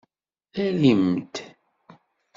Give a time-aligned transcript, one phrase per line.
[0.65, 1.35] Alim-d!